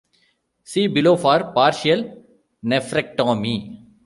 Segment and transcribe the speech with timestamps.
[0.63, 2.03] See below for partial
[2.65, 3.85] nephrectomy.